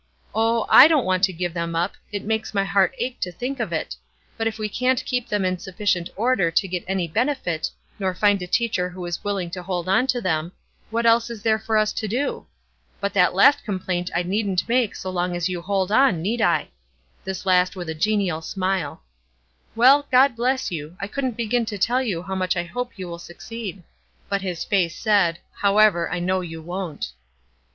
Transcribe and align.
Oh, 0.33 0.65
I 0.67 0.87
don't 0.87 1.05
want 1.05 1.21
to 1.25 1.31
give 1.31 1.53
them 1.53 1.75
up; 1.75 1.93
it 2.11 2.23
makes 2.25 2.55
my 2.55 2.63
heart 2.63 2.95
ache 2.97 3.19
to 3.19 3.31
think 3.31 3.59
of 3.59 3.71
it; 3.71 3.95
but 4.35 4.47
if 4.47 4.57
we 4.57 4.67
can't 4.67 5.05
keep 5.05 5.29
them 5.29 5.45
in 5.45 5.59
sufficient 5.59 6.09
order 6.15 6.49
to 6.49 6.67
get 6.67 6.83
any 6.87 7.07
benefit, 7.07 7.69
nor 7.99 8.15
find 8.15 8.41
a 8.41 8.47
teacher 8.47 8.89
who 8.89 9.05
is 9.05 9.23
willing 9.23 9.51
to 9.51 9.61
hold 9.61 9.87
on 9.87 10.07
to 10.07 10.19
them, 10.19 10.53
what 10.89 11.05
else 11.05 11.29
is 11.29 11.43
there 11.43 11.59
for 11.59 11.77
us 11.77 11.93
to 11.93 12.07
do? 12.07 12.47
But 12.99 13.13
that 13.13 13.35
last 13.35 13.63
complaint 13.63 14.09
I 14.15 14.23
needn't 14.23 14.67
make 14.67 14.95
so 14.95 15.11
long 15.11 15.35
as 15.35 15.49
you 15.49 15.61
'hold 15.61 15.91
on,' 15.91 16.23
need 16.23 16.41
I?" 16.41 16.69
This 17.23 17.45
last 17.45 17.75
with 17.75 17.87
a 17.87 17.93
genial 17.93 18.41
smile. 18.41 19.03
"Well, 19.75 20.07
God 20.09 20.35
bless 20.35 20.71
you; 20.71 20.97
I 20.99 21.05
couldn't 21.05 21.37
begin 21.37 21.63
to 21.67 21.77
tell 21.77 22.01
you 22.01 22.23
how 22.23 22.33
much 22.33 22.57
I 22.57 22.63
hope 22.63 22.97
you 22.97 23.07
will 23.07 23.19
succeed." 23.19 23.83
But 24.29 24.41
his 24.41 24.63
face 24.63 24.97
said: 24.97 25.37
"However, 25.57 26.11
I 26.11 26.17
know 26.17 26.41
you 26.41 26.59
won't." 26.59 27.11